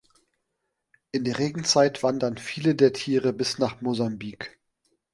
[1.11, 4.57] In der Regenzeit wandern viele der Tiere bis nach Mosambik.